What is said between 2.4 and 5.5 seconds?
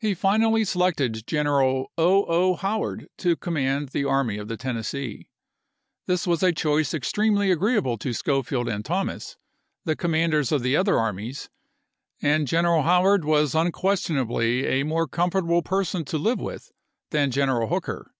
Howard to Juiy24,i864 command the Army of the Tennessee.